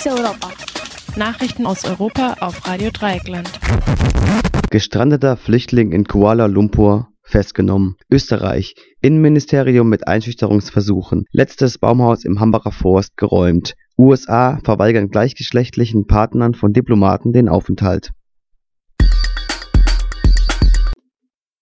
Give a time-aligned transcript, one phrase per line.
[0.00, 0.48] Fokus Europa.
[1.16, 3.50] Nachrichten aus Europa auf Radio Dreieckland.
[4.70, 7.96] Gestrandeter Flüchtling in Kuala Lumpur festgenommen.
[8.10, 8.74] Österreich.
[9.02, 11.26] Innenministerium mit Einschüchterungsversuchen.
[11.32, 13.74] Letztes Baumhaus im Hambacher Forst geräumt.
[13.98, 18.12] USA verweigern gleichgeschlechtlichen Partnern von Diplomaten den Aufenthalt.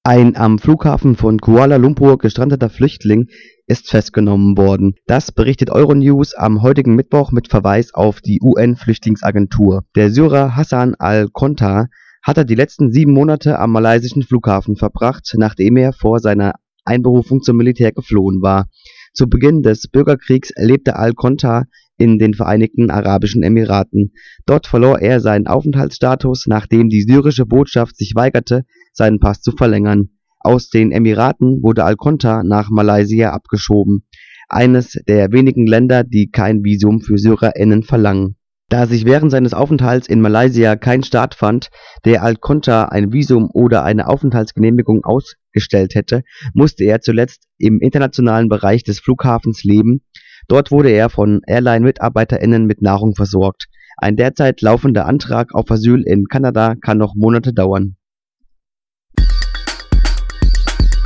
[0.09, 3.27] Ein am Flughafen von Kuala Lumpur gestrandeter Flüchtling
[3.67, 4.95] ist festgenommen worden.
[5.07, 9.85] Das berichtet Euronews am heutigen Mittwoch mit Verweis auf die UN-Flüchtlingsagentur.
[9.97, 11.89] Der Syrer Hassan al-Kontar
[12.23, 16.55] hatte die letzten sieben Monate am malaysischen Flughafen verbracht, nachdem er vor seiner
[16.87, 18.71] Einberufung zum Militär geflohen war.
[19.13, 21.67] Zu Beginn des Bürgerkriegs lebte al-Kontar
[21.99, 24.13] in den Vereinigten Arabischen Emiraten.
[24.47, 30.11] Dort verlor er seinen Aufenthaltsstatus, nachdem die syrische Botschaft sich weigerte, seinen Pass zu verlängern.
[30.41, 34.07] Aus den Emiraten wurde al-Kontar nach Malaysia abgeschoben,
[34.49, 38.37] eines der wenigen Länder, die kein Visum für SyrerInnen verlangen.
[38.71, 41.71] Da sich während seines Aufenthalts in Malaysia kein Staat fand,
[42.05, 48.85] der al-Kontar ein Visum oder eine Aufenthaltsgenehmigung ausgestellt hätte, musste er zuletzt im internationalen Bereich
[48.85, 50.03] des Flughafens leben
[50.49, 53.67] Dort wurde er von Airline-MitarbeiterInnen mit Nahrung versorgt.
[53.99, 57.98] Ein derzeit laufender Antrag auf Asyl in Kanada kann noch Monate dauern.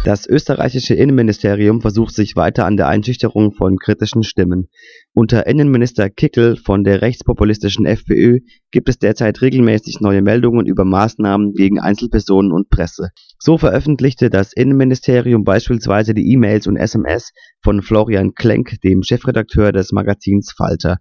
[0.04, 4.68] Das österreichische Innenministerium versucht sich weiter an der Einschüchterung von kritischen Stimmen.
[5.14, 8.40] Unter Innenminister Kickl von der rechtspopulistischen FPÖ
[8.72, 13.10] gibt es derzeit regelmäßig neue Meldungen über Maßnahmen gegen Einzelpersonen und Presse.
[13.38, 17.30] So veröffentlichte das Innenministerium beispielsweise die E-Mails und SMS
[17.62, 20.98] von Florian Klenk, dem Chefredakteur des Magazins Falter.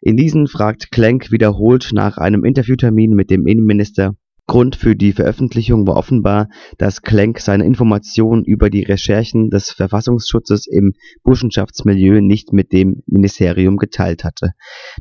[0.00, 4.14] In diesen fragt Klenk wiederholt nach einem Interviewtermin mit dem Innenminister
[4.46, 10.66] Grund für die Veröffentlichung war offenbar, dass Klenk seine Informationen über die Recherchen des Verfassungsschutzes
[10.66, 10.92] im
[11.22, 14.52] Burschenschaftsmilieu nicht mit dem Ministerium geteilt hatte.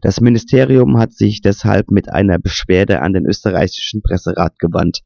[0.01, 5.01] Das Ministerium hat sich deshalb mit einer Beschwerde an den österreichischen Presserat gewandt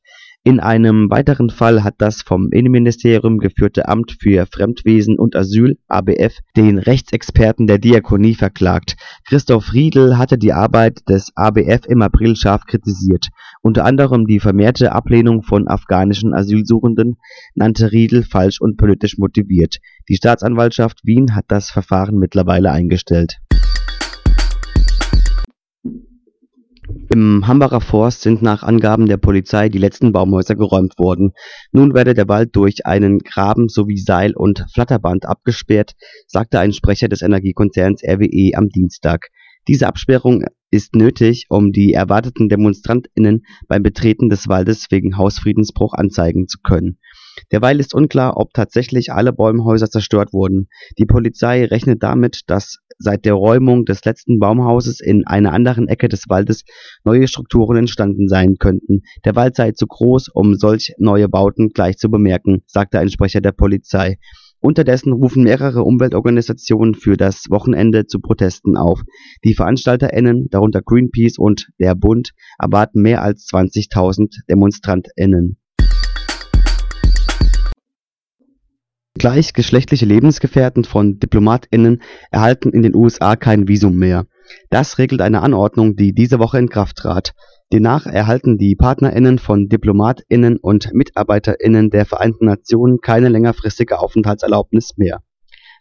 [0.47, 6.39] in einem weiteren Fall hat das vom Innenministerium geführte Amt für Fremdwesen und Asyl (ABF)
[6.55, 8.95] den Rechtsexperten der Diakonie verklagt.
[9.27, 13.27] Christoph Riedl hatte die Arbeit des ABF im April scharf kritisiert.
[13.61, 17.17] Unter anderem die vermehrte Ablehnung von afghanischen Asylsuchenden
[17.53, 19.79] nannte Riedl falsch und politisch motiviert.
[20.07, 23.41] Die Staatsanwaltschaft Wien hat das Verfahren mittlerweile eingestellt
[27.17, 31.31] Im Hambacher Forst sind nach Angaben der Polizei die letzten Baumhäuser geräumt worden.
[31.71, 35.93] Nun werde der Wald durch einen Graben sowie Seil und Flatterband abgesperrt,
[36.27, 39.29] sagte ein Sprecher des Energiekonzerns RWE am Dienstag.
[39.67, 46.47] Diese Absperrung ist nötig, um die erwarteten DemonstrantInnen beim Betreten des Waldes wegen Hausfriedensbruch anzeigen
[46.47, 46.99] zu können
[47.51, 50.67] Derweil ist unklar, ob tatsächlich alle Baumhäuser zerstört wurden.
[50.97, 56.09] Die Polizei rechnet damit, dass seit der Räumung des letzten Baumhauses in einer anderen Ecke
[56.09, 56.63] des Waldes
[57.03, 59.03] neue Strukturen entstanden sein könnten.
[59.23, 63.41] Der Wald sei zu groß, um solch neue Bauten gleich zu bemerken, sagte ein Sprecher
[63.41, 64.17] der Polizei.
[64.59, 69.03] Unterdessen rufen mehrere Umweltorganisationen für das Wochenende zu Protesten auf.
[69.43, 75.57] Die VeranstalterInnen, darunter Greenpeace und der Bund, erwarten mehr als 20.000 DemonstrantInnen
[79.27, 82.01] Gleichgeschlechtliche Lebensgefährten von DiplomatInnen
[82.31, 84.25] erhalten in den USA kein Visum mehr.
[84.69, 87.33] Das regelt eine Anordnung, die diese Woche in Kraft trat.
[87.73, 95.19] Demnach erhalten die PartnerInnen von DiplomatInnen und MitarbeiterInnen der Vereinten Nationen keine längerfristige Aufenthaltserlaubnis mehr.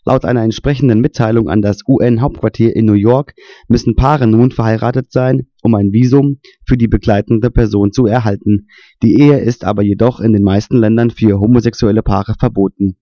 [0.05, 3.35] Laut einer entsprechenden Mitteilung an das UN-Hauptquartier in New York
[3.69, 8.67] müssen Paare nun verheiratet sein, um ein Visum für die begleitende Person zu erhalten.
[9.05, 12.97] Die Ehe ist aber jedoch in den meisten Ländern für homosexuelle Paare verboten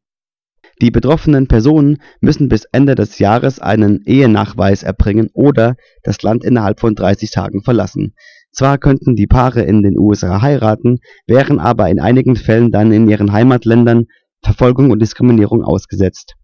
[0.80, 6.80] die betroffenen Personen müssen bis Ende des Jahres einen Ehenachweis erbringen oder das Land innerhalb
[6.80, 8.14] von 30 Tagen verlassen.
[8.50, 13.08] Zwar könnten die Paare in den USA heiraten, wären aber in einigen Fällen dann in
[13.08, 14.06] ihren Heimatländern
[14.42, 16.34] Verfolgung und Diskriminierung ausgesetzt.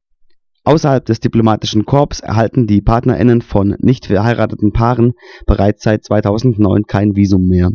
[0.64, 5.12] Außerhalb des diplomatischen Korps erhalten die PartnerInnen von nicht verheirateten Paaren
[5.46, 7.70] bereits seit 2009 kein Visum mehr